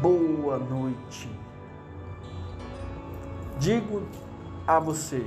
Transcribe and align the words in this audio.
boa 0.00 0.58
noite. 0.58 1.28
Digo 3.58 4.02
a 4.66 4.78
você, 4.78 5.26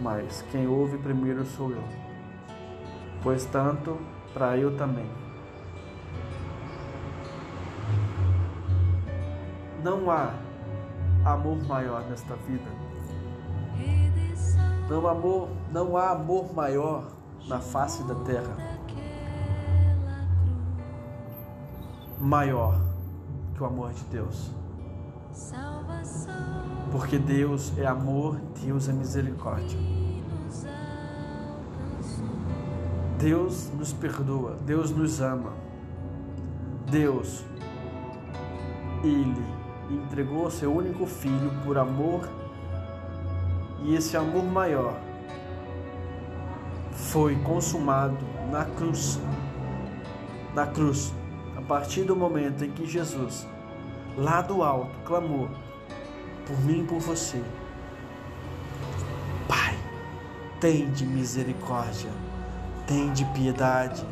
mas 0.00 0.42
quem 0.52 0.66
ouve 0.66 0.98
primeiro 0.98 1.44
sou 1.44 1.72
eu, 1.72 1.82
pois 3.22 3.44
tanto 3.46 3.98
para 4.32 4.56
eu 4.56 4.76
também. 4.76 5.10
Não 9.82 10.08
há 10.08 10.34
amor 11.24 11.60
maior 11.64 12.02
nesta 12.08 12.36
vida. 12.36 12.70
Não, 14.88 15.08
amor, 15.08 15.48
não 15.72 15.96
há 15.96 16.10
amor 16.10 16.54
maior 16.54 17.08
na 17.48 17.58
face 17.58 18.04
da 18.04 18.14
terra. 18.16 18.81
Maior 22.22 22.80
que 23.52 23.60
o 23.60 23.66
amor 23.66 23.92
de 23.92 24.04
Deus. 24.04 24.52
Porque 26.92 27.18
Deus 27.18 27.76
é 27.76 27.84
amor, 27.84 28.40
Deus 28.64 28.88
é 28.88 28.92
misericórdia. 28.92 29.76
Deus 33.18 33.72
nos 33.76 33.92
perdoa, 33.92 34.56
Deus 34.64 34.92
nos 34.92 35.20
ama. 35.20 35.52
Deus, 36.88 37.44
Ele 39.02 39.44
entregou 39.90 40.48
seu 40.48 40.72
único 40.72 41.06
filho 41.06 41.50
por 41.64 41.76
amor 41.76 42.28
e 43.82 43.96
esse 43.96 44.16
amor 44.16 44.44
maior 44.44 44.96
foi 46.92 47.34
consumado 47.42 48.24
na 48.48 48.64
cruz. 48.64 49.18
Na 50.54 50.68
cruz, 50.68 51.12
a 51.62 51.64
partir 51.64 52.02
do 52.02 52.16
momento 52.16 52.64
em 52.64 52.72
que 52.72 52.84
Jesus, 52.84 53.46
lá 54.16 54.42
do 54.42 54.64
alto, 54.64 54.98
clamou 55.04 55.48
por 56.44 56.60
mim 56.64 56.82
e 56.82 56.86
por 56.86 56.98
você: 56.98 57.40
Pai, 59.48 59.78
tem 60.60 60.90
de 60.90 61.06
misericórdia, 61.06 62.10
tem 62.86 63.12
de 63.12 63.24
piedade 63.26 64.04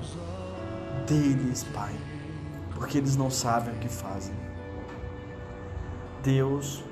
deles, 1.08 1.64
Pai, 1.74 1.92
porque 2.72 2.98
eles 2.98 3.16
não 3.16 3.30
sabem 3.30 3.74
o 3.74 3.78
que 3.78 3.88
fazem. 3.88 4.34
Deus 6.22 6.84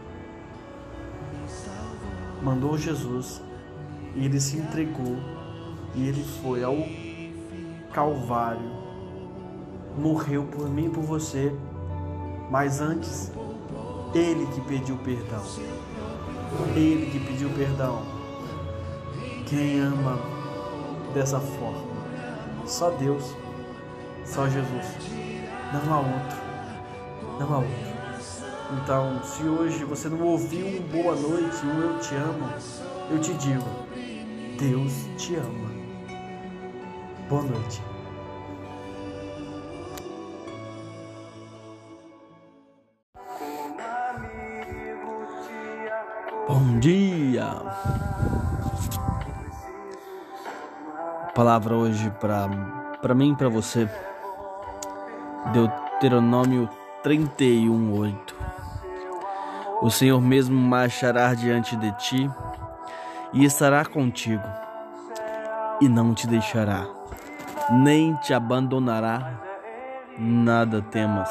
mandou 2.42 2.76
Jesus 2.76 3.42
e 4.16 4.24
ele 4.24 4.40
se 4.40 4.56
entregou 4.56 5.16
e 5.94 6.08
ele 6.08 6.24
foi 6.42 6.64
ao 6.64 6.76
Calvário, 7.92 8.87
morreu 9.98 10.44
por 10.44 10.68
mim 10.68 10.86
e 10.86 10.90
por 10.90 11.02
você, 11.02 11.52
mas 12.50 12.80
antes, 12.80 13.32
ele 14.14 14.46
que 14.46 14.60
pediu 14.62 14.96
perdão. 14.98 15.42
Ele 16.74 17.10
que 17.10 17.20
pediu 17.20 17.50
perdão. 17.50 18.02
Quem 19.46 19.80
ama 19.80 20.18
dessa 21.12 21.40
forma? 21.40 21.88
Só 22.64 22.90
Deus, 22.90 23.34
só 24.24 24.48
Jesus. 24.48 24.86
Não 25.72 25.94
há 25.94 25.98
outro. 25.98 26.38
Não 27.38 27.54
há 27.54 27.58
outro. 27.58 27.98
Então, 28.82 29.22
se 29.24 29.42
hoje 29.44 29.84
você 29.84 30.08
não 30.08 30.20
ouviu 30.22 30.66
um 30.66 30.80
boa 30.82 31.16
noite, 31.16 31.64
um 31.64 31.80
eu 31.80 31.98
te 31.98 32.14
amo, 32.14 32.48
eu 33.10 33.18
te 33.18 33.32
digo, 33.34 33.64
Deus 34.58 34.92
te 35.16 35.36
ama. 35.36 35.70
Boa 37.28 37.42
noite. 37.42 37.82
Bom 46.58 46.80
dia. 46.80 47.46
Palavra 51.32 51.76
hoje 51.76 52.10
para 52.20 53.14
mim 53.14 53.30
e 53.30 53.36
para 53.36 53.48
você. 53.48 53.88
Deuteronômio 55.52 56.68
31:8. 57.04 58.34
O 59.82 59.88
Senhor 59.88 60.20
mesmo 60.20 60.60
marchará 60.60 61.32
diante 61.32 61.76
de 61.76 61.92
ti 61.92 62.28
e 63.32 63.44
estará 63.44 63.84
contigo, 63.84 64.42
e 65.80 65.88
não 65.88 66.12
te 66.12 66.26
deixará, 66.26 66.88
nem 67.70 68.16
te 68.16 68.34
abandonará. 68.34 69.38
Nada 70.18 70.82
temas, 70.82 71.30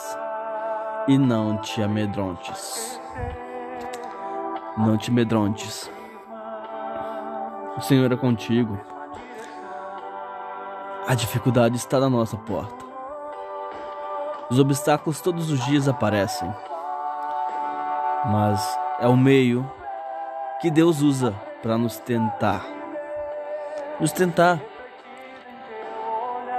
e 1.06 1.18
não 1.18 1.58
te 1.58 1.84
amedrontes. 1.84 2.98
Não 4.78 4.98
te 4.98 5.10
amedrontes. 5.10 5.90
O 7.78 7.82
Senhor 7.82 8.12
é 8.12 8.16
contigo. 8.16 8.80
A 11.08 11.16
dificuldade 11.16 11.78
está 11.78 12.00
na 12.00 12.10
nossa 12.10 12.38
porta. 12.38 12.86
Os 14.50 14.60
obstáculos 14.60 15.22
todos 15.22 15.52
os 15.52 15.64
dias 15.66 15.88
aparecem 15.88 16.54
mas 18.28 18.78
é 19.00 19.08
o 19.08 19.16
meio 19.16 19.70
que 20.60 20.70
Deus 20.70 21.02
usa 21.02 21.34
para 21.62 21.78
nos 21.78 21.98
tentar. 22.00 22.66
Nos 24.00 24.12
tentar 24.12 24.60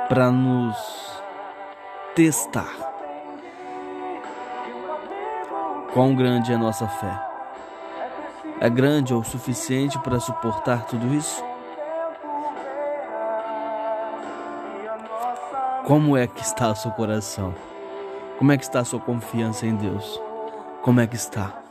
para 0.09 0.31
nos 0.31 1.23
testar. 2.15 2.73
Quão 5.93 6.15
grande 6.15 6.53
é 6.53 6.57
nossa 6.57 6.87
fé? 6.89 7.28
É 8.61 8.69
grande 8.69 9.15
ou 9.15 9.23
suficiente 9.23 9.97
para 10.01 10.19
suportar 10.19 10.85
tudo 10.87 11.15
isso? 11.15 11.45
Como 15.87 16.17
é 16.17 16.27
que 16.27 16.43
está 16.43 16.73
o 16.73 16.77
seu 16.77 16.91
coração? 16.91 17.55
Como 18.37 18.51
é 18.51 18.59
que 18.59 18.65
está 18.65 18.81
a 18.81 18.85
sua 18.85 18.99
confiança 18.99 19.65
em 19.65 19.77
Deus? 19.77 20.21
Como 20.83 21.01
é 21.01 21.07
que 21.07 21.15
está? 21.15 21.63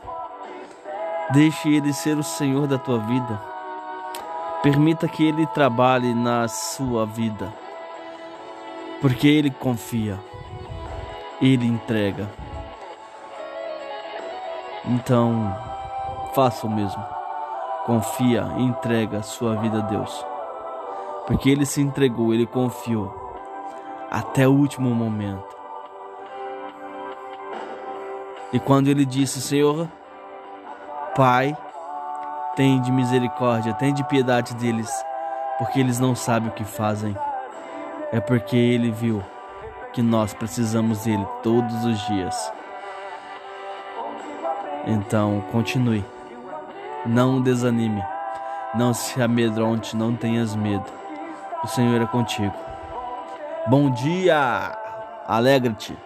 Deixe 1.30 1.68
Ele 1.68 1.92
ser 1.92 2.16
o 2.16 2.22
Senhor 2.22 2.66
da 2.66 2.78
tua 2.78 2.98
vida. 2.98 3.38
Permita 4.62 5.06
que 5.06 5.22
Ele 5.22 5.46
trabalhe 5.48 6.14
na 6.14 6.48
sua 6.48 7.04
vida. 7.04 7.52
Porque 9.00 9.28
Ele 9.28 9.50
confia. 9.50 10.18
Ele 11.40 11.66
entrega. 11.66 12.28
Então, 14.86 15.54
faça 16.34 16.66
o 16.66 16.70
mesmo. 16.70 17.04
Confia 17.86 18.46
e 18.58 18.62
entrega 18.62 19.22
sua 19.22 19.56
vida 19.56 19.78
a 19.78 19.82
Deus. 19.82 20.24
Porque 21.26 21.50
Ele 21.50 21.66
se 21.66 21.80
entregou, 21.80 22.32
Ele 22.32 22.46
confiou 22.46 23.28
até 24.10 24.48
o 24.48 24.52
último 24.52 24.94
momento. 24.94 25.56
E 28.52 28.58
quando 28.58 28.88
ele 28.88 29.04
disse: 29.04 29.40
Senhor, 29.40 29.88
Pai, 31.14 31.56
tem 32.56 32.80
de 32.80 32.90
misericórdia, 32.90 33.74
tem 33.74 33.92
de 33.92 34.02
piedade 34.04 34.54
deles, 34.54 34.90
porque 35.58 35.78
eles 35.78 35.98
não 35.98 36.14
sabem 36.14 36.48
o 36.48 36.52
que 36.52 36.64
fazem. 36.64 37.16
É 38.10 38.20
porque 38.20 38.56
ele 38.56 38.90
viu 38.90 39.22
que 39.92 40.00
nós 40.00 40.32
precisamos 40.32 41.04
dele 41.04 41.26
todos 41.42 41.84
os 41.84 41.98
dias. 42.06 42.52
Então, 44.86 45.42
continue. 45.52 46.04
Não 47.06 47.40
desanime. 47.40 48.02
Não 48.74 48.92
se 48.92 49.20
amedronte, 49.22 49.96
não 49.96 50.14
tenhas 50.14 50.54
medo. 50.54 50.84
O 51.62 51.66
Senhor 51.66 52.00
é 52.00 52.06
contigo. 52.06 52.54
Bom 53.66 53.90
dia! 53.90 54.76
Alegre-te. 55.26 55.96